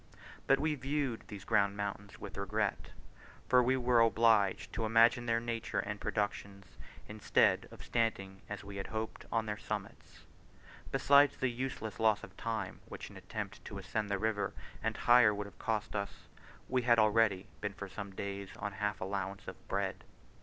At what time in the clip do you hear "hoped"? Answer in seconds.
8.87-9.25